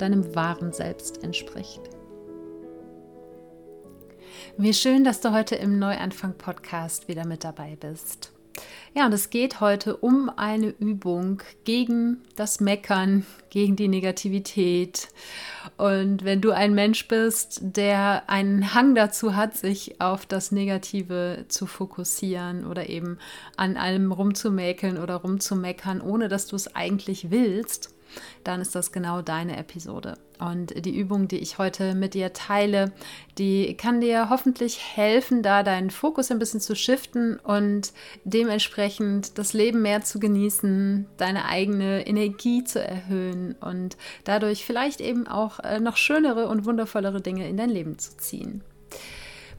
[0.00, 1.80] deinem wahren Selbst entspricht.
[4.56, 8.32] Wie schön, dass du heute im Neuanfang-Podcast wieder mit dabei bist.
[8.94, 15.08] Ja, und es geht heute um eine Übung gegen das Meckern, gegen die Negativität.
[15.76, 21.44] Und wenn du ein Mensch bist, der einen Hang dazu hat, sich auf das Negative
[21.48, 23.18] zu fokussieren oder eben
[23.56, 27.94] an allem rumzumäkeln oder rumzumeckern, ohne dass du es eigentlich willst,
[28.44, 30.16] dann ist das genau deine Episode.
[30.38, 32.92] Und die Übung, die ich heute mit dir teile,
[33.36, 37.92] die kann dir hoffentlich helfen, da deinen Fokus ein bisschen zu shiften und
[38.24, 45.26] dementsprechend das Leben mehr zu genießen, deine eigene Energie zu erhöhen und dadurch vielleicht eben
[45.26, 48.62] auch äh, noch schönere und wundervollere Dinge in dein Leben zu ziehen.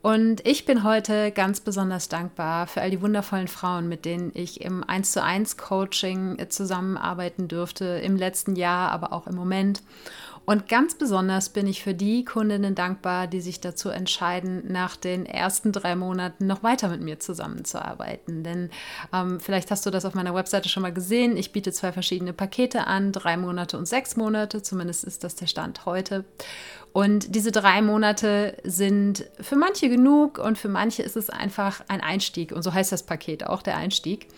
[0.00, 4.60] Und ich bin heute ganz besonders dankbar für all die wundervollen Frauen, mit denen ich
[4.60, 9.82] im 1 zu 1 Coaching zusammenarbeiten durfte im letzten Jahr, aber auch im Moment.
[10.48, 15.26] Und ganz besonders bin ich für die Kundinnen dankbar, die sich dazu entscheiden, nach den
[15.26, 18.44] ersten drei Monaten noch weiter mit mir zusammenzuarbeiten.
[18.44, 18.70] Denn
[19.12, 21.36] ähm, vielleicht hast du das auf meiner Webseite schon mal gesehen.
[21.36, 24.62] Ich biete zwei verschiedene Pakete an, drei Monate und sechs Monate.
[24.62, 26.24] Zumindest ist das der Stand heute.
[26.92, 32.00] Und diese drei Monate sind für manche genug und für manche ist es einfach ein
[32.00, 32.52] Einstieg.
[32.52, 34.28] Und so heißt das Paket auch, der Einstieg.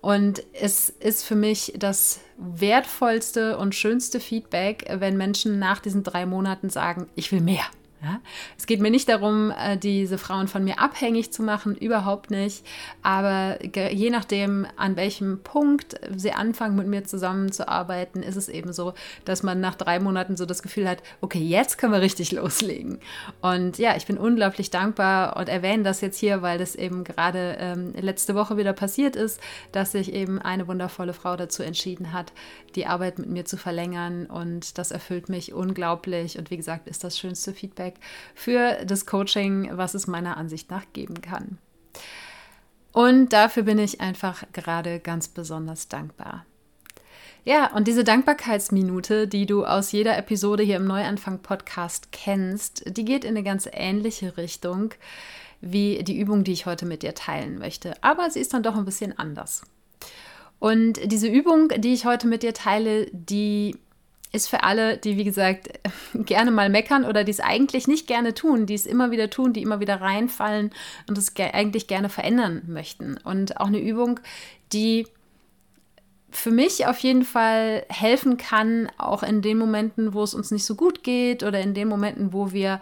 [0.00, 6.26] Und es ist für mich das wertvollste und schönste Feedback, wenn Menschen nach diesen drei
[6.26, 7.64] Monaten sagen, ich will mehr.
[8.04, 8.20] Ja?
[8.58, 12.64] Es geht mir nicht darum, äh, diese Frauen von mir abhängig zu machen, überhaupt nicht.
[13.02, 18.92] Aber je nachdem, an welchem Punkt sie anfangen, mit mir zusammenzuarbeiten, ist es eben so,
[19.24, 22.98] dass man nach drei Monaten so das Gefühl hat, okay, jetzt können wir richtig loslegen.
[23.40, 27.56] Und ja, ich bin unglaublich dankbar und erwähne das jetzt hier, weil das eben gerade
[27.58, 29.40] ähm, letzte Woche wieder passiert ist,
[29.72, 32.32] dass sich eben eine wundervolle Frau dazu entschieden hat,
[32.74, 34.26] die Arbeit mit mir zu verlängern.
[34.26, 36.38] Und das erfüllt mich unglaublich.
[36.38, 38.00] Und wie gesagt, ist das schönste Feedback Feedback
[38.34, 41.58] für das Coaching, was es meiner Ansicht nach geben kann.
[42.92, 46.46] Und dafür bin ich einfach gerade ganz besonders dankbar.
[47.44, 53.24] Ja, und diese Dankbarkeitsminute, die du aus jeder Episode hier im Neuanfang-Podcast kennst, die geht
[53.24, 54.94] in eine ganz ähnliche Richtung
[55.60, 57.94] wie die Übung, die ich heute mit dir teilen möchte.
[58.02, 59.62] Aber sie ist dann doch ein bisschen anders.
[60.58, 63.76] Und diese Übung, die ich heute mit dir teile, die
[64.34, 65.68] ist für alle, die, wie gesagt,
[66.14, 69.52] gerne mal meckern oder die es eigentlich nicht gerne tun, die es immer wieder tun,
[69.52, 70.70] die immer wieder reinfallen
[71.08, 73.16] und es ge eigentlich gerne verändern möchten.
[73.24, 74.20] Und auch eine Übung,
[74.72, 75.06] die
[76.30, 80.64] für mich auf jeden Fall helfen kann, auch in den Momenten, wo es uns nicht
[80.64, 82.80] so gut geht oder in den Momenten, wo wir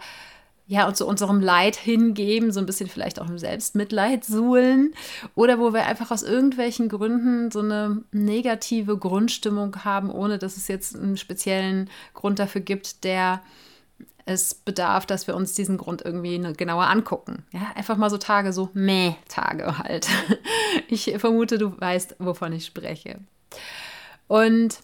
[0.73, 4.95] ja, und zu unserem Leid hingeben, so ein bisschen vielleicht auch im Selbstmitleid suhlen
[5.35, 10.67] oder wo wir einfach aus irgendwelchen Gründen so eine negative Grundstimmung haben, ohne dass es
[10.67, 13.43] jetzt einen speziellen Grund dafür gibt, der
[14.25, 17.45] es bedarf, dass wir uns diesen Grund irgendwie genauer angucken.
[17.51, 20.07] Ja, einfach mal so Tage, so Meh-Tage halt.
[20.87, 23.19] Ich vermute, du weißt, wovon ich spreche.
[24.27, 24.79] Und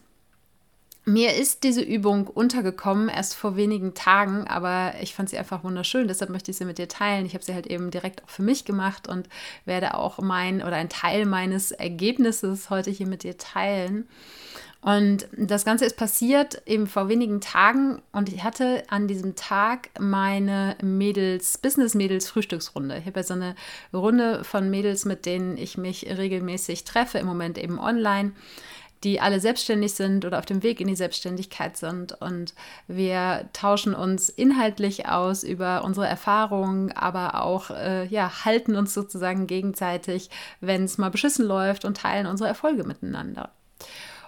[1.09, 6.07] mir ist diese Übung untergekommen erst vor wenigen Tagen, aber ich fand sie einfach wunderschön.
[6.07, 7.25] Deshalb möchte ich sie mit dir teilen.
[7.25, 9.27] Ich habe sie halt eben direkt auch für mich gemacht und
[9.65, 14.07] werde auch mein oder ein Teil meines Ergebnisses heute hier mit dir teilen.
[14.81, 19.89] Und das Ganze ist passiert eben vor wenigen Tagen und ich hatte an diesem Tag
[19.99, 22.97] meine Mädels, Business-Mädels Frühstücksrunde.
[22.97, 23.55] Ich habe ja so eine
[23.93, 28.31] Runde von Mädels, mit denen ich mich regelmäßig treffe, im Moment eben online
[29.03, 32.13] die alle selbstständig sind oder auf dem Weg in die Selbstständigkeit sind.
[32.21, 32.53] Und
[32.87, 39.47] wir tauschen uns inhaltlich aus über unsere Erfahrungen, aber auch äh, ja, halten uns sozusagen
[39.47, 40.29] gegenseitig,
[40.59, 43.51] wenn es mal beschissen läuft und teilen unsere Erfolge miteinander.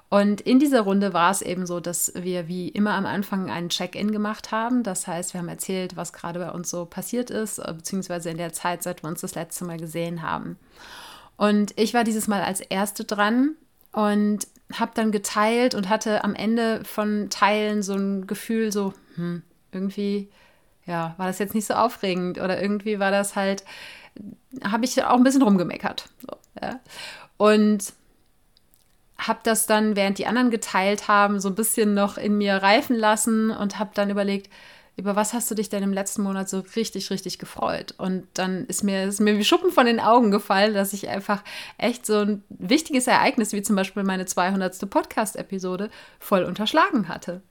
[0.09, 3.69] Und in dieser Runde war es eben so, dass wir wie immer am Anfang einen
[3.69, 4.83] Check-in gemacht haben.
[4.83, 8.51] Das heißt, wir haben erzählt, was gerade bei uns so passiert ist, beziehungsweise in der
[8.51, 10.57] Zeit, seit wir uns das letzte Mal gesehen haben.
[11.37, 13.55] Und ich war dieses Mal als Erste dran
[13.91, 19.41] und habe dann geteilt und hatte am Ende von Teilen so ein Gefühl, so, hm,
[19.71, 20.29] irgendwie,
[20.85, 23.63] ja, war das jetzt nicht so aufregend oder irgendwie war das halt,
[24.63, 26.09] habe ich auch ein bisschen rumgemeckert.
[26.19, 26.79] So, ja.
[27.37, 27.93] Und
[29.17, 32.95] habe das dann, während die anderen geteilt haben, so ein bisschen noch in mir reifen
[32.95, 34.49] lassen und habe dann überlegt,
[34.97, 37.95] über was hast du dich denn im letzten Monat so richtig, richtig gefreut?
[37.97, 41.43] Und dann ist mir, ist mir wie Schuppen von den Augen gefallen, dass ich einfach
[41.77, 44.89] echt so ein wichtiges Ereignis, wie zum Beispiel meine 200.
[44.89, 45.89] Podcast-Episode,
[46.19, 47.41] voll unterschlagen hatte.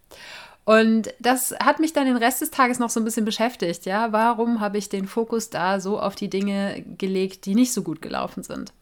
[0.64, 3.86] Und das hat mich dann den Rest des Tages noch so ein bisschen beschäftigt.
[3.86, 7.82] Ja, warum habe ich den Fokus da so auf die Dinge gelegt, die nicht so
[7.82, 8.72] gut gelaufen sind?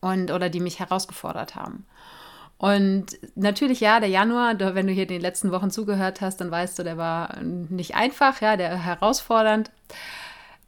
[0.00, 1.86] Und oder die mich herausgefordert haben.
[2.58, 6.78] Und natürlich, ja, der Januar, wenn du hier den letzten Wochen zugehört hast, dann weißt
[6.78, 9.70] du, der war nicht einfach, ja, der herausfordernd.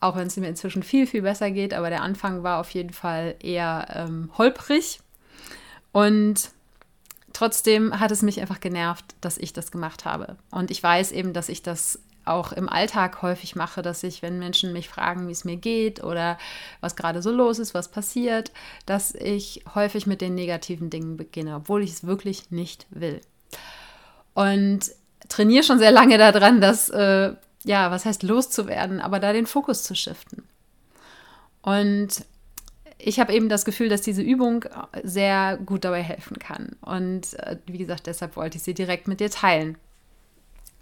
[0.00, 2.92] Auch wenn es mir inzwischen viel, viel besser geht, aber der Anfang war auf jeden
[2.92, 5.00] Fall eher ähm, holprig.
[5.92, 6.50] Und
[7.32, 10.36] trotzdem hat es mich einfach genervt, dass ich das gemacht habe.
[10.50, 14.38] Und ich weiß eben, dass ich das auch im Alltag häufig mache, dass ich, wenn
[14.38, 16.38] Menschen mich fragen, wie es mir geht oder
[16.80, 18.52] was gerade so los ist, was passiert,
[18.84, 23.20] dass ich häufig mit den negativen Dingen beginne, obwohl ich es wirklich nicht will.
[24.34, 24.90] Und
[25.28, 27.34] trainiere schon sehr lange daran, das, äh,
[27.64, 30.44] ja, was heißt loszuwerden, aber da den Fokus zu shiften.
[31.62, 32.24] Und
[32.98, 34.64] ich habe eben das Gefühl, dass diese Übung
[35.02, 36.76] sehr gut dabei helfen kann.
[36.80, 39.76] Und äh, wie gesagt, deshalb wollte ich sie direkt mit dir teilen.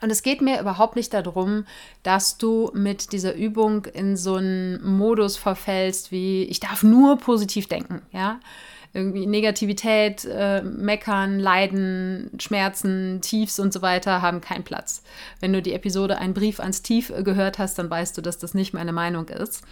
[0.04, 1.64] Und es geht mir überhaupt nicht darum,
[2.02, 7.68] dass du mit dieser Übung in so einen Modus verfällst, wie ich darf nur positiv
[7.68, 8.38] denken, ja.
[8.92, 15.02] Irgendwie Negativität, äh, Meckern, Leiden, Schmerzen, Tiefs und so weiter haben keinen Platz.
[15.40, 18.36] Wenn du die Episode Ein Brief ans Tief äh, gehört hast, dann weißt du, dass
[18.36, 19.62] das nicht meine Meinung ist.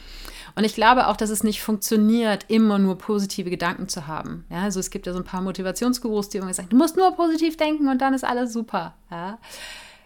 [0.57, 4.45] Und ich glaube auch, dass es nicht funktioniert, immer nur positive Gedanken zu haben.
[4.51, 7.15] Ja, also es gibt ja so ein paar Motivationsgurus, die immer sagen, du musst nur
[7.15, 8.95] positiv denken und dann ist alles super.
[9.11, 9.39] Ja.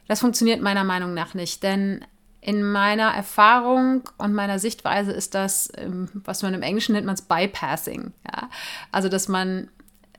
[0.09, 2.05] Das funktioniert meiner Meinung nach nicht, denn
[2.41, 7.17] in meiner Erfahrung und meiner Sichtweise ist das, ähm, was man im Englischen nennt, man
[7.17, 8.13] es Bypassing.
[8.25, 8.49] Ja?
[8.93, 9.69] Also, dass man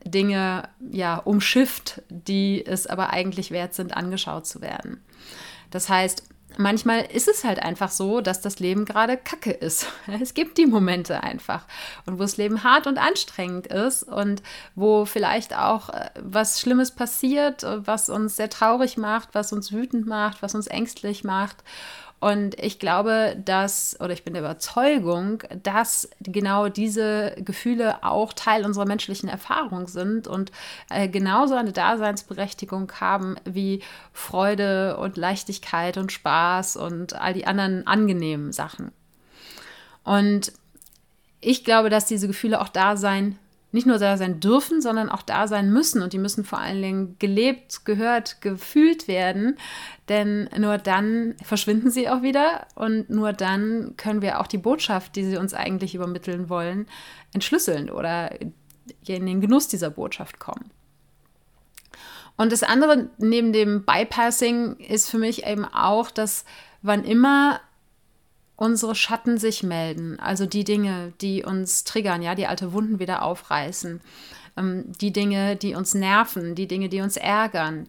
[0.04, 5.01] Dinge ja umschifft, die es aber eigentlich wert sind, angeschaut zu werden.
[5.72, 6.24] Das heißt,
[6.58, 9.88] manchmal ist es halt einfach so, dass das Leben gerade kacke ist.
[10.22, 11.66] Es gibt die Momente einfach.
[12.06, 14.42] Und wo das Leben hart und anstrengend ist und
[14.76, 20.08] wo vielleicht auch äh, was Schlimmes passiert, was uns sehr traurig macht, was uns wütend
[20.08, 21.58] macht, was uns ängstlich macht.
[22.19, 28.66] Und ich glaube, dass, oder ich bin der Überzeugung, dass genau diese Gefühle auch Teil
[28.66, 30.52] unserer menschlichen Erfahrung sind und
[30.90, 33.84] äh, genauso eine Daseinsberechtigung haben wie
[34.14, 38.92] Freude und Leichtigkeit und Spaß und all die anderen angenehmen Sachen.
[40.04, 40.54] Und
[41.40, 43.38] ich glaube, dass diese Gefühle auch da sein
[43.78, 46.02] nicht nur da sein dürfen, sondern auch da sein müssen.
[46.02, 49.58] Und die müssen vor allen Dingen gelebt, gehört, gefühlt werden.
[50.10, 55.16] Denn nur dann verschwinden sie auch wieder und nur dann können wir auch die Botschaft,
[55.16, 56.88] die sie uns eigentlich übermitteln wollen,
[57.34, 60.72] entschlüsseln oder in den Genuss dieser Botschaft kommen.
[62.36, 66.46] Und das andere neben dem Bypassing ist für mich eben auch, dass
[66.81, 67.60] wann immer
[68.57, 73.21] unsere Schatten sich melden, also die Dinge, die uns triggern, ja, die alte Wunden wieder
[73.21, 74.02] aufreißen,
[74.57, 77.87] ähm, die Dinge, die uns nerven, die Dinge, die uns ärgern.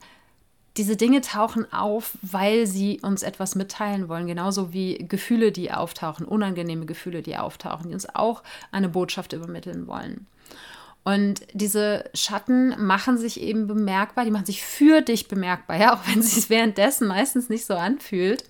[0.77, 6.27] Diese Dinge tauchen auf, weil sie uns etwas mitteilen wollen, genauso wie Gefühle, die auftauchen,
[6.27, 10.27] unangenehme Gefühle, die auftauchen, die uns auch eine Botschaft übermitteln wollen.
[11.03, 16.07] Und diese Schatten machen sich eben bemerkbar, die machen sich für dich bemerkbar, ja, auch
[16.07, 18.45] wenn es sich währenddessen meistens nicht so anfühlt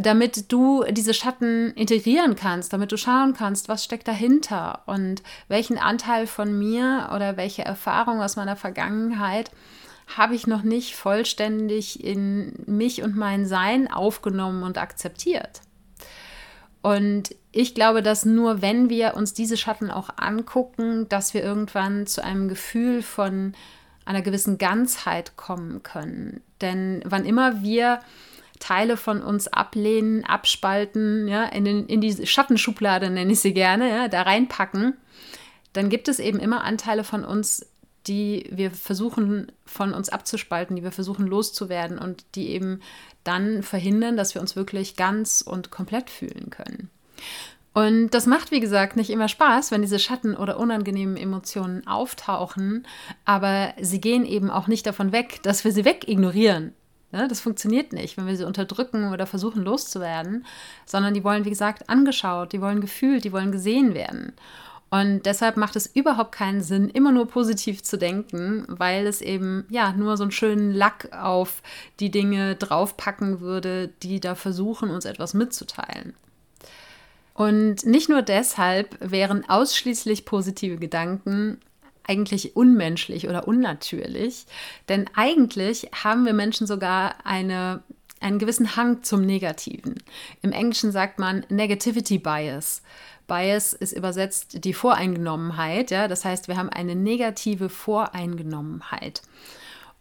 [0.00, 5.78] damit du diese Schatten integrieren kannst, damit du schauen kannst, was steckt dahinter und welchen
[5.78, 9.50] Anteil von mir oder welche Erfahrung aus meiner Vergangenheit
[10.16, 15.60] habe ich noch nicht vollständig in mich und mein Sein aufgenommen und akzeptiert.
[16.80, 22.06] Und ich glaube, dass nur wenn wir uns diese Schatten auch angucken, dass wir irgendwann
[22.06, 23.54] zu einem Gefühl von
[24.04, 26.40] einer gewissen Ganzheit kommen können.
[26.60, 27.98] Denn wann immer wir
[28.58, 33.88] Teile von uns ablehnen, abspalten, ja, in, den, in die Schattenschublade nenne ich sie gerne,
[33.88, 34.94] ja, da reinpacken,
[35.72, 37.66] dann gibt es eben immer Anteile von uns,
[38.06, 42.80] die wir versuchen von uns abzuspalten, die wir versuchen loszuwerden und die eben
[43.24, 46.90] dann verhindern, dass wir uns wirklich ganz und komplett fühlen können.
[47.74, 52.86] Und das macht, wie gesagt, nicht immer Spaß, wenn diese Schatten oder unangenehmen Emotionen auftauchen,
[53.26, 56.72] aber sie gehen eben auch nicht davon weg, dass wir sie wegignorieren.
[57.16, 60.44] Ja, das funktioniert nicht, wenn wir sie unterdrücken oder versuchen loszuwerden,
[60.84, 64.34] sondern die wollen, wie gesagt, angeschaut, die wollen gefühlt, die wollen gesehen werden.
[64.90, 69.64] Und deshalb macht es überhaupt keinen Sinn, immer nur positiv zu denken, weil es eben
[69.70, 71.62] ja nur so einen schönen Lack auf
[72.00, 76.14] die Dinge draufpacken würde, die da versuchen, uns etwas mitzuteilen.
[77.32, 81.60] Und nicht nur deshalb wären ausschließlich positive Gedanken
[82.06, 84.46] eigentlich unmenschlich oder unnatürlich,
[84.88, 87.82] denn eigentlich haben wir Menschen sogar eine
[88.18, 90.02] einen gewissen Hang zum Negativen.
[90.40, 92.82] Im Englischen sagt man Negativity Bias.
[93.26, 99.22] Bias ist übersetzt die Voreingenommenheit, ja, das heißt, wir haben eine negative Voreingenommenheit.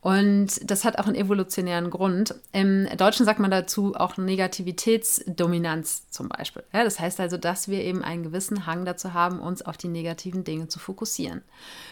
[0.06, 2.36] Und das hat auch einen evolutionären Grund.
[2.52, 6.62] Im Deutschen sagt man dazu auch Negativitätsdominanz zum Beispiel.
[6.72, 9.88] Ja, das heißt also, dass wir eben einen gewissen Hang dazu haben, uns auf die
[9.88, 11.42] negativen Dinge zu fokussieren.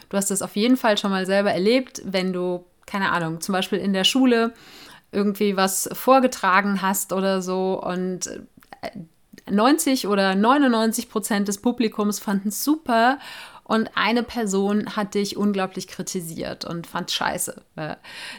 [0.10, 3.54] Du hast das auf jeden Fall schon mal selber erlebt, wenn du, keine Ahnung, zum
[3.54, 4.54] Beispiel in der Schule
[5.12, 8.30] irgendwie was vorgetragen hast oder so und
[9.50, 13.18] 90 oder 99 Prozent des Publikums fanden es super
[13.64, 17.62] und eine Person hat dich unglaublich kritisiert und fand scheiße,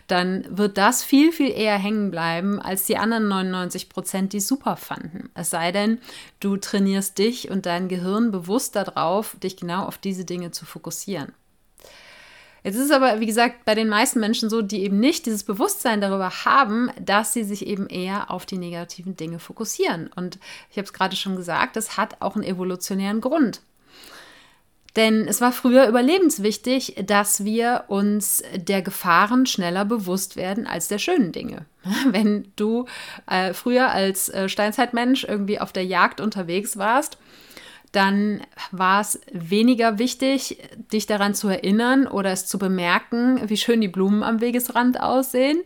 [0.06, 4.76] dann wird das viel, viel eher hängen bleiben als die anderen 99 Prozent, die super
[4.76, 5.30] fanden.
[5.34, 5.98] Es sei denn,
[6.40, 11.32] du trainierst dich und dein Gehirn bewusst darauf, dich genau auf diese Dinge zu fokussieren.
[12.64, 15.44] Jetzt ist es aber, wie gesagt, bei den meisten Menschen so, die eben nicht dieses
[15.44, 20.10] Bewusstsein darüber haben, dass sie sich eben eher auf die negativen Dinge fokussieren.
[20.16, 20.38] Und
[20.70, 23.60] ich habe es gerade schon gesagt, das hat auch einen evolutionären Grund.
[24.96, 30.98] Denn es war früher überlebenswichtig, dass wir uns der Gefahren schneller bewusst werden als der
[30.98, 31.66] schönen Dinge.
[32.10, 32.86] Wenn du
[33.28, 37.18] äh, früher als äh, Steinzeitmensch irgendwie auf der Jagd unterwegs warst
[37.94, 38.40] dann
[38.72, 40.58] war es weniger wichtig,
[40.92, 45.60] dich daran zu erinnern oder es zu bemerken, wie schön die Blumen am Wegesrand aussehen,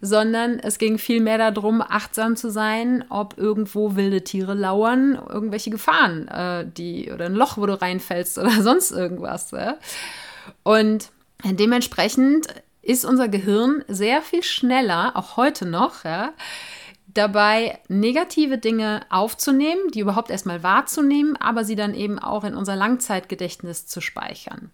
[0.00, 6.28] sondern es ging vielmehr darum, achtsam zu sein, ob irgendwo wilde Tiere lauern, irgendwelche Gefahren,
[6.28, 9.50] äh, die oder ein Loch, wo du reinfällst oder sonst irgendwas.
[9.50, 9.76] Ja?
[10.62, 11.10] Und
[11.44, 12.46] dementsprechend
[12.82, 16.32] ist unser Gehirn sehr viel schneller, auch heute noch, ja,
[17.14, 22.76] dabei, negative Dinge aufzunehmen, die überhaupt erstmal wahrzunehmen, aber sie dann eben auch in unser
[22.76, 24.70] Langzeitgedächtnis zu speichern.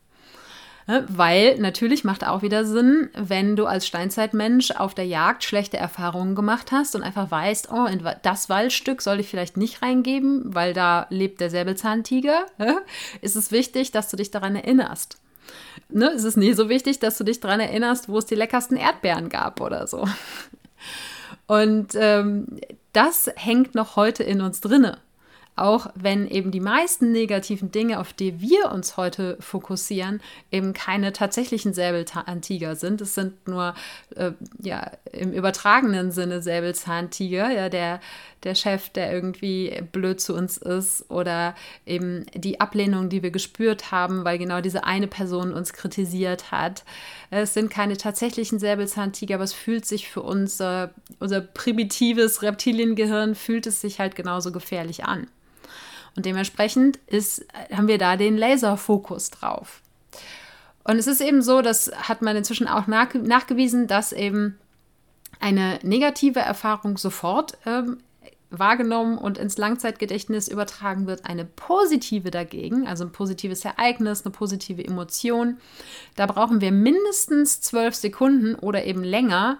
[0.86, 6.34] Weil natürlich macht auch wieder Sinn, wenn du als Steinzeitmensch auf der Jagd schlechte Erfahrungen
[6.34, 10.72] gemacht hast und einfach weißt, oh, in das Waldstück soll ich vielleicht nicht reingeben, weil
[10.72, 12.46] da lebt der Säbelzahntiger,
[13.20, 15.18] ist es wichtig, dass du dich daran erinnerst.
[15.90, 18.78] Ne, es ist nie so wichtig, dass du dich daran erinnerst, wo es die leckersten
[18.78, 20.08] Erdbeeren gab oder so.
[21.48, 22.60] Und ähm,
[22.92, 24.98] das hängt noch heute in uns drinne.
[25.58, 30.20] Auch wenn eben die meisten negativen Dinge, auf die wir uns heute fokussieren,
[30.52, 33.00] eben keine tatsächlichen Säbelzahntiger sind.
[33.00, 33.74] Es sind nur
[34.14, 38.00] äh, ja, im übertragenen Sinne Säbelzahntiger, ja, der,
[38.44, 41.54] der Chef, der irgendwie blöd zu uns ist oder
[41.86, 46.84] eben die Ablehnung, die wir gespürt haben, weil genau diese eine Person uns kritisiert hat.
[47.30, 50.88] Es sind keine tatsächlichen Säbelzahntiger, aber es fühlt sich für uns, äh,
[51.18, 55.26] unser primitives Reptiliengehirn, fühlt es sich halt genauso gefährlich an.
[56.16, 59.82] Und dementsprechend ist, haben wir da den Laserfokus drauf.
[60.84, 64.58] Und es ist eben so, das hat man inzwischen auch nach, nachgewiesen, dass eben
[65.38, 67.98] eine negative Erfahrung sofort ähm,
[68.50, 74.84] wahrgenommen und ins Langzeitgedächtnis übertragen wird, eine positive dagegen, also ein positives Ereignis, eine positive
[74.84, 75.58] Emotion.
[76.16, 79.58] Da brauchen wir mindestens zwölf Sekunden oder eben länger,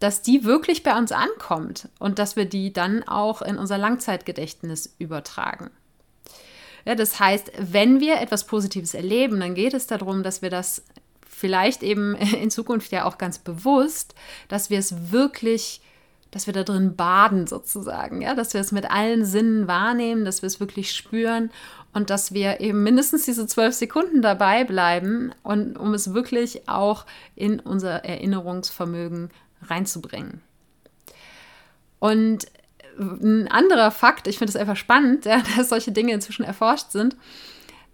[0.00, 4.94] dass die wirklich bei uns ankommt und dass wir die dann auch in unser Langzeitgedächtnis
[4.98, 5.70] übertragen.
[6.84, 10.82] Ja, das heißt, wenn wir etwas Positives erleben, dann geht es darum, dass wir das
[11.28, 14.14] vielleicht eben in Zukunft ja auch ganz bewusst,
[14.48, 15.80] dass wir es wirklich,
[16.30, 20.42] dass wir da drin baden sozusagen, ja, dass wir es mit allen Sinnen wahrnehmen, dass
[20.42, 21.50] wir es wirklich spüren
[21.92, 27.06] und dass wir eben mindestens diese zwölf Sekunden dabei bleiben und um es wirklich auch
[27.34, 29.30] in unser Erinnerungsvermögen
[29.62, 30.42] reinzubringen.
[31.98, 32.46] Und
[32.98, 37.16] ein anderer Fakt, ich finde es einfach spannend, ja, dass solche Dinge inzwischen erforscht sind,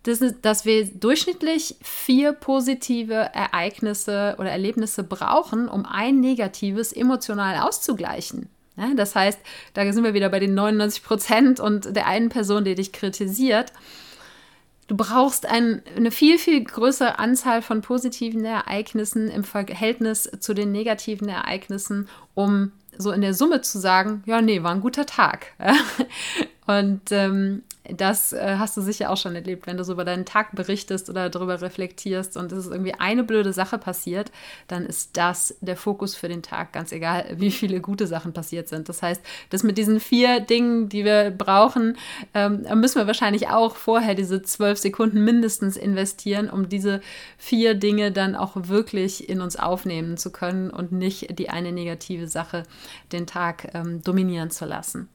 [0.05, 7.67] das ist, dass wir durchschnittlich vier positive Ereignisse oder Erlebnisse brauchen, um ein negatives emotional
[7.67, 8.51] auszugleichen.
[8.77, 9.39] Ja, das heißt,
[9.73, 13.73] da sind wir wieder bei den 99 Prozent und der einen Person, die dich kritisiert.
[14.87, 20.73] Du brauchst ein, eine viel, viel größere Anzahl von positiven Ereignissen im Verhältnis zu den
[20.73, 25.47] negativen Ereignissen, um so in der Summe zu sagen, ja, nee, war ein guter Tag.
[26.67, 27.63] Und ähm,
[27.93, 31.11] das äh, hast du sicher auch schon erlebt, wenn du so über deinen Tag berichtest
[31.11, 34.33] oder darüber reflektierst und es ist irgendwie eine blöde Sache passiert,
[34.69, 38.69] dann ist das der Fokus für den Tag, ganz egal, wie viele gute Sachen passiert
[38.69, 38.89] sind.
[38.89, 41.99] Das heißt, das mit diesen vier Dingen, die wir brauchen,
[42.33, 47.03] ähm, müssen wir wahrscheinlich auch vorher diese zwölf Sekunden mindestens investieren, um diese
[47.37, 52.29] vier Dinge dann auch wirklich in uns aufnehmen zu können und nicht die eine negative
[52.29, 52.63] Sache
[53.13, 55.09] den Tag ähm, dominieren zu lassen.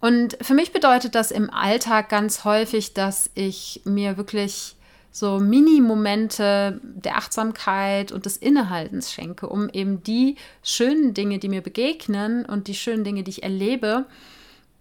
[0.00, 4.76] Und für mich bedeutet das im Alltag ganz häufig, dass ich mir wirklich
[5.10, 11.62] so Mini-Momente der Achtsamkeit und des Innehaltens schenke, um eben die schönen Dinge, die mir
[11.62, 14.06] begegnen und die schönen Dinge, die ich erlebe,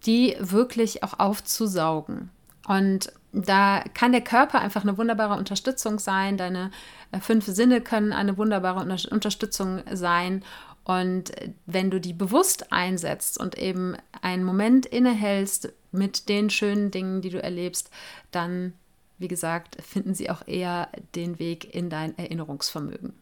[0.06, 2.30] die wirklich auch aufzusaugen.
[2.68, 6.38] Und da kann der Körper einfach eine wunderbare Unterstützung sein.
[6.38, 6.72] Deine
[7.12, 10.44] äh, fünf Sinne können eine wunderbare Unterstützung sein.
[10.88, 11.34] Und
[11.66, 17.30] wenn du die bewusst einsetzt und eben einen Moment innehältst mit den schönen Dingen, die
[17.30, 17.90] du erlebst,
[18.32, 18.72] dann,
[19.18, 23.14] wie gesagt, finden sie auch eher den Weg in dein Erinnerungsvermögen.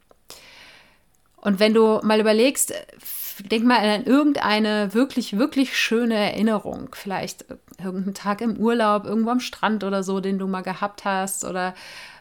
[1.38, 2.74] Und wenn du mal überlegst,
[3.40, 6.90] denk mal an irgendeine wirklich, wirklich schöne Erinnerung.
[6.94, 7.46] Vielleicht
[7.84, 11.74] irgendeinen Tag im Urlaub, irgendwo am Strand oder so, den du mal gehabt hast oder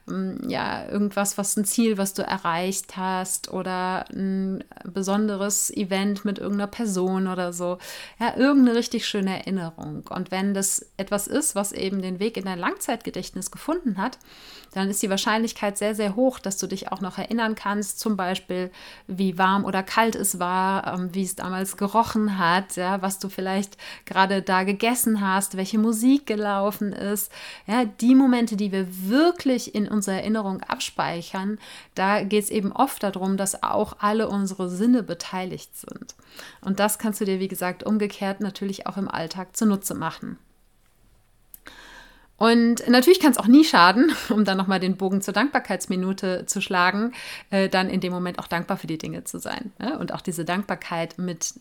[0.08, 6.38] ähm, ja, irgendwas, was ein Ziel, was du erreicht hast oder ein besonderes Event mit
[6.38, 7.78] irgendeiner Person oder so.
[8.18, 10.04] Ja, irgendeine richtig schöne Erinnerung.
[10.10, 14.18] Und wenn das etwas ist, was eben den Weg in dein Langzeitgedächtnis gefunden hat,
[14.72, 18.16] dann ist die Wahrscheinlichkeit sehr, sehr hoch, dass du dich auch noch erinnern kannst, zum
[18.16, 18.70] Beispiel,
[19.18, 23.28] wie warm oder kalt es war, ähm, wie es damals gerochen hat, ja, was du
[23.28, 27.30] vielleicht gerade da gegessen hast, welche Musik gelaufen ist.
[27.66, 31.58] Ja, die Momente, die wir wirklich in unserer Erinnerung abspeichern,
[31.94, 36.14] da geht es eben oft darum, dass auch alle unsere Sinne beteiligt sind.
[36.60, 40.38] Und das kannst du dir, wie gesagt, umgekehrt natürlich auch im Alltag zunutze machen.
[42.36, 46.60] Und natürlich kann es auch nie schaden, um dann nochmal den Bogen zur Dankbarkeitsminute zu
[46.60, 47.12] schlagen,
[47.50, 49.72] äh, dann in dem Moment auch dankbar für die Dinge zu sein.
[49.78, 49.98] Ne?
[49.98, 51.54] Und auch diese Dankbarkeit mit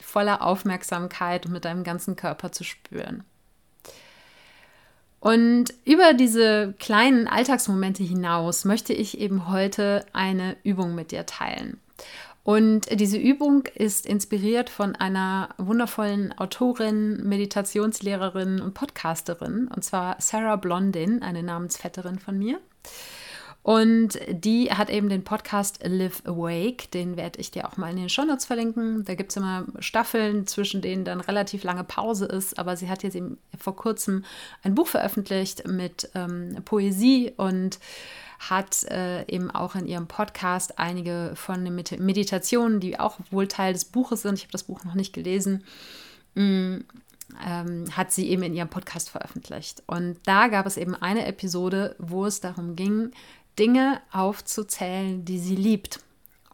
[0.00, 3.24] voller Aufmerksamkeit und mit deinem ganzen Körper zu spüren.
[5.20, 11.80] Und über diese kleinen Alltagsmomente hinaus möchte ich eben heute eine Übung mit dir teilen.
[12.46, 20.54] Und diese Übung ist inspiriert von einer wundervollen Autorin, Meditationslehrerin und Podcasterin, und zwar Sarah
[20.54, 22.60] Blondin, eine Namensvetterin von mir.
[23.64, 27.96] Und die hat eben den Podcast Live Awake, den werde ich dir auch mal in
[27.96, 29.02] den Shownotes verlinken.
[29.02, 33.02] Da gibt es immer Staffeln, zwischen denen dann relativ lange Pause ist, aber sie hat
[33.02, 34.24] jetzt eben vor kurzem
[34.62, 37.80] ein Buch veröffentlicht mit ähm, Poesie und
[38.38, 43.72] hat äh, eben auch in ihrem Podcast einige von den Meditationen, die auch wohl Teil
[43.72, 45.64] des Buches sind, ich habe das Buch noch nicht gelesen,
[46.34, 46.84] mh, mm,
[47.44, 49.82] ähm, hat sie eben in ihrem Podcast veröffentlicht.
[49.86, 53.10] Und da gab es eben eine Episode, wo es darum ging,
[53.58, 56.00] Dinge aufzuzählen, die sie liebt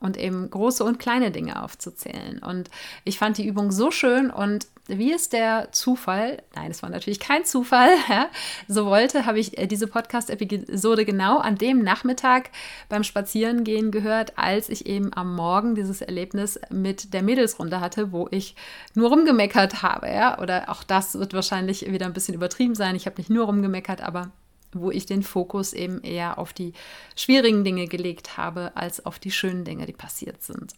[0.01, 2.39] und eben große und kleine Dinge aufzuzählen.
[2.39, 2.71] Und
[3.05, 7.21] ich fand die Übung so schön und wie es der Zufall, nein, es war natürlich
[7.21, 8.29] kein Zufall, ja,
[8.67, 12.51] so wollte, habe ich äh, diese Podcast-Episode genau an dem Nachmittag
[12.89, 18.27] beim Spazierengehen gehört, als ich eben am Morgen dieses Erlebnis mit der Mädelsrunde hatte, wo
[18.31, 18.57] ich
[18.95, 20.09] nur rumgemeckert habe.
[20.09, 20.41] Ja?
[20.41, 22.97] Oder auch das wird wahrscheinlich wieder ein bisschen übertrieben sein.
[22.97, 24.33] Ich habe nicht nur rumgemeckert, aber
[24.73, 26.73] wo ich den Fokus eben eher auf die
[27.15, 30.73] schwierigen Dinge gelegt habe, als auf die schönen Dinge, die passiert sind.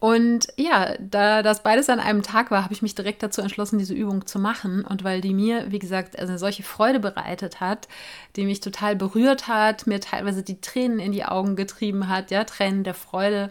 [0.00, 3.78] Und ja, da das beides an einem Tag war, habe ich mich direkt dazu entschlossen,
[3.78, 4.84] diese Übung zu machen.
[4.84, 7.88] Und weil die mir, wie gesagt, eine solche Freude bereitet hat,
[8.36, 12.44] die mich total berührt hat, mir teilweise die Tränen in die Augen getrieben hat, ja,
[12.44, 13.50] Tränen der Freude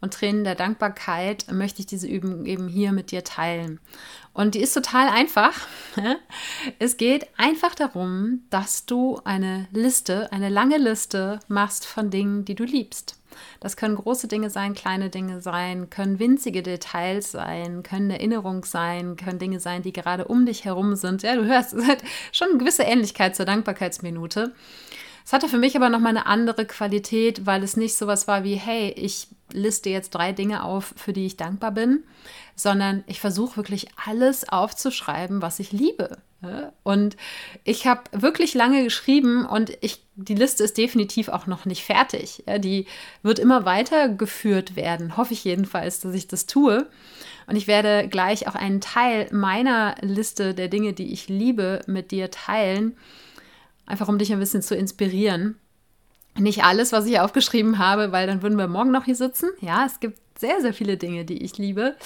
[0.00, 3.80] und Tränen der Dankbarkeit, möchte ich diese Übung eben hier mit dir teilen.
[4.32, 5.66] Und die ist total einfach.
[6.78, 12.54] Es geht einfach darum, dass du eine Liste, eine lange Liste machst von Dingen, die
[12.54, 13.19] du liebst.
[13.60, 19.16] Das können große Dinge sein, kleine Dinge sein, können winzige Details sein, können Erinnerungen sein,
[19.16, 21.22] können Dinge sein, die gerade um dich herum sind.
[21.22, 24.52] Ja, du hörst, es hat schon eine gewisse Ähnlichkeit zur Dankbarkeitsminute.
[25.24, 28.56] Es hatte für mich aber nochmal eine andere Qualität, weil es nicht sowas war wie,
[28.56, 32.04] hey, ich liste jetzt drei Dinge auf, für die ich dankbar bin,
[32.56, 36.18] sondern ich versuche wirklich alles aufzuschreiben, was ich liebe.
[36.82, 37.16] Und
[37.64, 42.42] ich habe wirklich lange geschrieben und ich, die Liste ist definitiv auch noch nicht fertig.
[42.58, 42.86] Die
[43.22, 46.86] wird immer weitergeführt werden, hoffe ich jedenfalls, dass ich das tue.
[47.46, 52.10] Und ich werde gleich auch einen Teil meiner Liste der Dinge, die ich liebe, mit
[52.10, 52.96] dir teilen,
[53.86, 55.56] einfach um dich ein bisschen zu inspirieren.
[56.38, 59.50] Nicht alles, was ich aufgeschrieben habe, weil dann würden wir morgen noch hier sitzen.
[59.60, 61.96] Ja, es gibt sehr, sehr viele Dinge, die ich liebe.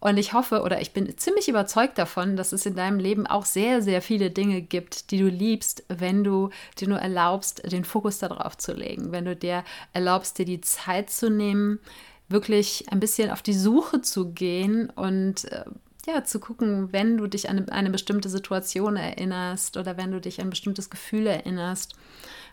[0.00, 3.44] Und ich hoffe oder ich bin ziemlich überzeugt davon, dass es in deinem Leben auch
[3.44, 8.18] sehr, sehr viele Dinge gibt, die du liebst, wenn du dir nur erlaubst, den Fokus
[8.18, 11.80] darauf zu legen, wenn du dir erlaubst, dir die Zeit zu nehmen,
[12.28, 15.64] wirklich ein bisschen auf die Suche zu gehen und äh,
[16.06, 20.40] ja, zu gucken, wenn du dich an eine bestimmte Situation erinnerst oder wenn du dich
[20.40, 21.94] an ein bestimmtes Gefühl erinnerst,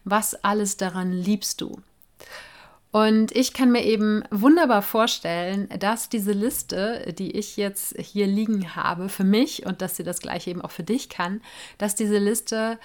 [0.03, 1.79] was alles daran liebst du.
[2.95, 8.73] Und ich kann mir eben wunderbar vorstellen, dass diese Liste, die ich jetzt hier liegen
[8.73, 11.41] habe für mich und dass sie das gleiche eben auch für dich kann,
[11.77, 12.79] dass diese Liste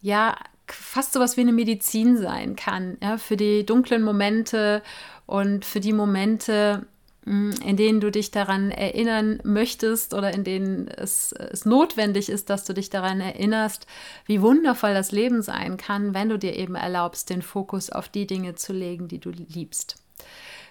[0.00, 0.34] ja
[0.66, 4.82] fast sowas wie eine Medizin sein kann, ja, für die dunklen Momente
[5.26, 6.86] und für die Momente,
[7.26, 12.64] in denen du dich daran erinnern möchtest oder in denen es, es, notwendig ist, dass
[12.64, 13.86] du dich daran erinnerst,
[14.24, 18.26] wie wundervoll das Leben sein kann, wenn du dir eben erlaubst, den Fokus auf die
[18.26, 19.96] Dinge zu legen, die du liebst.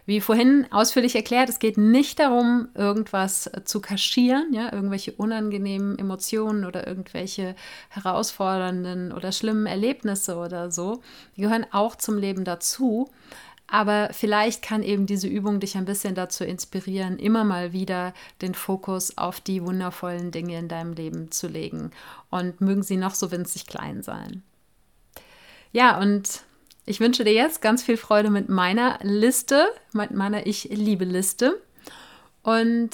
[0.10, 6.66] Wie vorhin ausführlich erklärt, es geht nicht darum, irgendwas zu kaschieren, ja, irgendwelche unangenehmen Emotionen
[6.66, 7.56] oder irgendwelche
[7.90, 11.02] herausfordernden oder schlimmen Erlebnisse oder so.
[11.36, 13.12] Die gehören auch zum Leben dazu.
[13.72, 18.56] Aber vielleicht kann eben diese Übung dich ein bisschen dazu inspirieren, immer mal wieder den
[18.56, 21.92] Fokus auf die wundervollen Dinge in deinem Leben zu legen.
[22.30, 24.44] Und mögen sie noch so winzig klein sein.
[25.72, 26.42] Ja, und
[26.86, 31.62] ich wünsche dir jetzt ganz viel Freude mit meiner Liste, mit meiner Ich-Liebe-Liste.
[32.42, 32.90] Und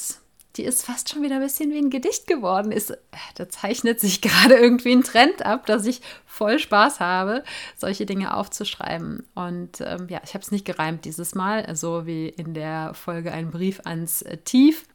[0.55, 2.71] die ist fast schon wieder ein bisschen wie ein Gedicht geworden.
[2.71, 2.97] Ist,
[3.35, 7.43] da zeichnet sich gerade irgendwie ein Trend ab, dass ich voll Spaß habe,
[7.75, 9.23] solche Dinge aufzuschreiben.
[9.35, 13.31] Und ähm, ja, ich habe es nicht gereimt dieses Mal, so wie in der Folge
[13.31, 14.85] Ein Brief ans Tief.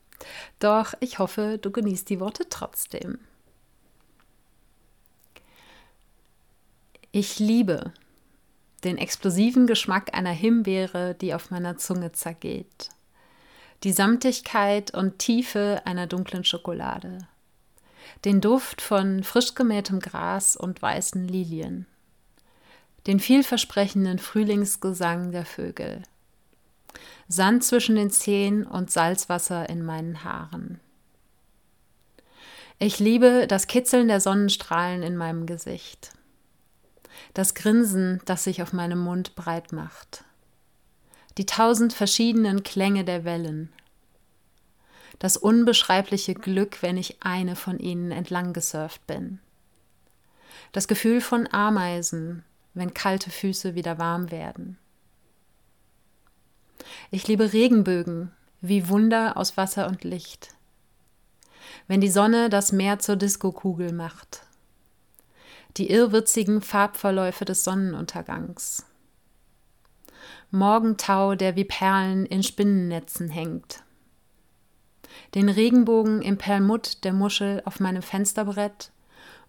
[0.58, 3.18] Doch ich hoffe, du genießt die Worte trotzdem.
[7.12, 7.92] Ich liebe
[8.84, 12.90] den explosiven Geschmack einer Himbeere, die auf meiner Zunge zergeht
[13.82, 17.26] die Samtigkeit und Tiefe einer dunklen Schokolade,
[18.24, 21.86] den Duft von frisch gemähtem Gras und weißen Lilien,
[23.06, 26.02] den vielversprechenden Frühlingsgesang der Vögel,
[27.28, 30.80] Sand zwischen den Zehen und Salzwasser in meinen Haaren.
[32.78, 36.12] Ich liebe das Kitzeln der Sonnenstrahlen in meinem Gesicht,
[37.32, 40.24] das Grinsen, das sich auf meinem Mund breit macht
[41.38, 43.72] die tausend verschiedenen Klänge der Wellen,
[45.18, 49.38] das unbeschreibliche Glück, wenn ich eine von ihnen entlang gesurft bin,
[50.72, 54.78] das Gefühl von Ameisen, wenn kalte Füße wieder warm werden.
[57.10, 60.54] Ich liebe Regenbögen wie Wunder aus Wasser und Licht,
[61.86, 64.42] wenn die Sonne das Meer zur Diskokugel macht,
[65.76, 68.84] die irrwitzigen Farbverläufe des Sonnenuntergangs
[70.52, 73.84] Morgentau, der wie Perlen in Spinnennetzen hängt.
[75.34, 78.90] Den Regenbogen im Perlmutt der Muschel auf meinem Fensterbrett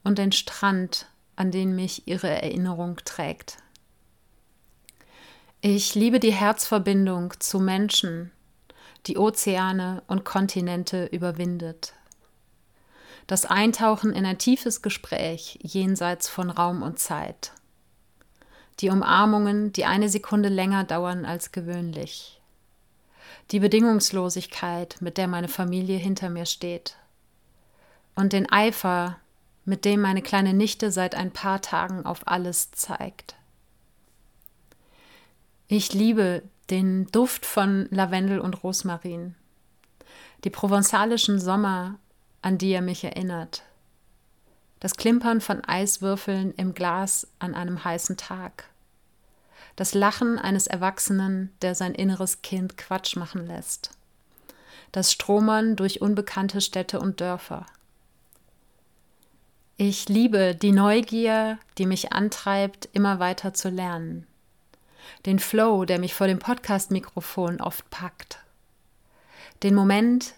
[0.03, 3.57] und den Strand, an den mich ihre Erinnerung trägt.
[5.61, 8.31] Ich liebe die Herzverbindung zu Menschen,
[9.07, 11.93] die Ozeane und Kontinente überwindet.
[13.25, 17.53] Das Eintauchen in ein tiefes Gespräch jenseits von Raum und Zeit
[18.79, 22.41] die Umarmungen, die eine Sekunde länger dauern als gewöhnlich,
[23.51, 26.95] die Bedingungslosigkeit, mit der meine Familie hinter mir steht,
[28.15, 29.17] und den Eifer,
[29.65, 33.35] mit dem meine kleine Nichte seit ein paar Tagen auf alles zeigt.
[35.67, 39.35] Ich liebe den Duft von Lavendel und Rosmarin,
[40.43, 41.99] die provenzalischen Sommer,
[42.41, 43.63] an die er mich erinnert,
[44.81, 48.65] das Klimpern von Eiswürfeln im Glas an einem heißen Tag,
[49.75, 53.91] das Lachen eines Erwachsenen, der sein inneres Kind Quatsch machen lässt,
[54.91, 57.65] das Stromern durch unbekannte Städte und Dörfer.
[59.77, 64.25] Ich liebe die Neugier, die mich antreibt, immer weiter zu lernen,
[65.27, 68.39] den Flow, der mich vor dem Podcast-Mikrofon oft packt,
[69.61, 70.33] den Moment,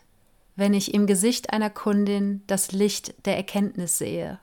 [0.56, 4.40] wenn ich im Gesicht einer Kundin das Licht der Erkenntnis sehe.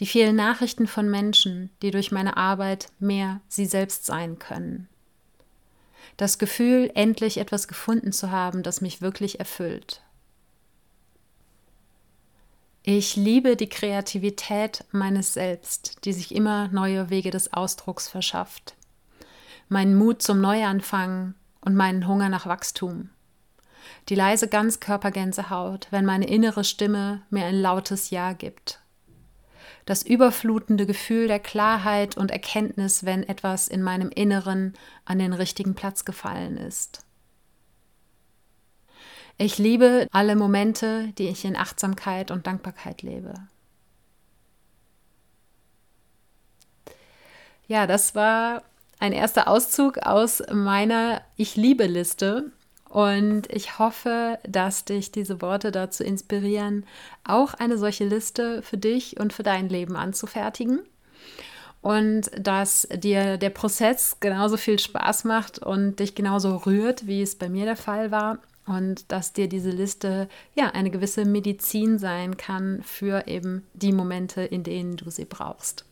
[0.00, 4.88] Die vielen Nachrichten von Menschen, die durch meine Arbeit mehr sie selbst sein können.
[6.16, 10.02] Das Gefühl, endlich etwas gefunden zu haben, das mich wirklich erfüllt.
[12.84, 18.74] Ich liebe die Kreativität meines Selbst, die sich immer neue Wege des Ausdrucks verschafft.
[19.68, 23.10] Meinen Mut zum Neuanfang und meinen Hunger nach Wachstum
[24.08, 28.80] die leise Ganzkörpergänsehaut, wenn meine innere Stimme mir ein lautes Ja gibt.
[29.84, 35.74] Das überflutende Gefühl der Klarheit und Erkenntnis, wenn etwas in meinem Inneren an den richtigen
[35.74, 37.04] Platz gefallen ist.
[39.38, 43.34] Ich liebe alle Momente, die ich in Achtsamkeit und Dankbarkeit lebe.
[47.66, 48.62] Ja, das war
[48.98, 52.52] ein erster Auszug aus meiner Ich liebe Liste.
[52.92, 56.84] Und ich hoffe, dass dich diese Worte dazu inspirieren,
[57.24, 60.80] auch eine solche Liste für dich und für dein Leben anzufertigen.
[61.80, 67.34] Und dass dir der Prozess genauso viel Spaß macht und dich genauso rührt, wie es
[67.34, 68.40] bei mir der Fall war.
[68.66, 74.42] Und dass dir diese Liste ja eine gewisse Medizin sein kann für eben die Momente,
[74.42, 75.86] in denen du sie brauchst.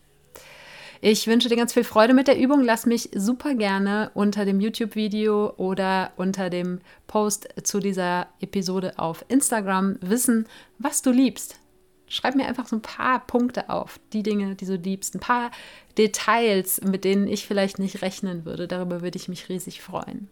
[1.03, 2.63] Ich wünsche dir ganz viel Freude mit der Übung.
[2.63, 9.25] Lass mich super gerne unter dem YouTube-Video oder unter dem Post zu dieser Episode auf
[9.29, 10.47] Instagram wissen,
[10.79, 11.59] was du liebst.
[12.07, 15.51] Schreib mir einfach so ein paar Punkte auf, die Dinge, die du liebst, ein paar
[15.97, 18.69] Details, mit denen ich vielleicht nicht rechnen würde.
[18.69, 20.29] Darüber würde ich mich riesig freuen.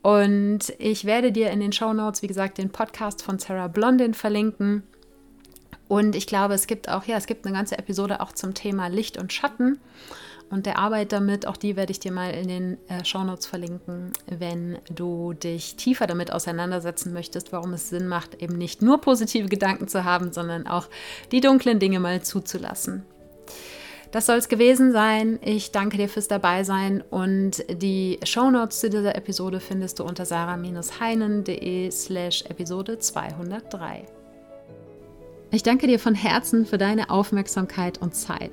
[0.00, 4.14] Und ich werde dir in den Show Notes, wie gesagt, den Podcast von Sarah Blondin
[4.14, 4.84] verlinken.
[5.90, 8.86] Und ich glaube, es gibt auch, ja, es gibt eine ganze Episode auch zum Thema
[8.86, 9.80] Licht und Schatten
[10.48, 11.48] und der Arbeit damit.
[11.48, 16.06] Auch die werde ich dir mal in den äh, Shownotes verlinken, wenn du dich tiefer
[16.06, 20.68] damit auseinandersetzen möchtest, warum es Sinn macht, eben nicht nur positive Gedanken zu haben, sondern
[20.68, 20.86] auch
[21.32, 23.02] die dunklen Dinge mal zuzulassen.
[24.12, 25.40] Das soll es gewesen sein.
[25.42, 31.90] Ich danke dir fürs Dabeisein und die Shownotes zu dieser Episode findest du unter sarah-heinen.de
[31.90, 34.19] slash Episode 203.
[35.52, 38.52] Ich danke dir von Herzen für deine Aufmerksamkeit und Zeit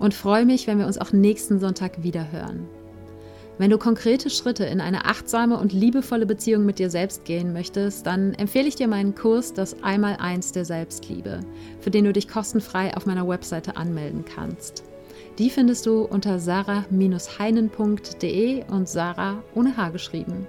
[0.00, 2.66] und freue mich, wenn wir uns auch nächsten Sonntag wieder hören.
[3.58, 8.06] Wenn du konkrete Schritte in eine achtsame und liebevolle Beziehung mit dir selbst gehen möchtest,
[8.06, 11.38] dann empfehle ich dir meinen Kurs Das Einmaleins der Selbstliebe,
[11.78, 14.82] für den du dich kostenfrei auf meiner Webseite anmelden kannst.
[15.38, 20.48] Die findest du unter sarah-heinen.de und Sarah ohne H geschrieben.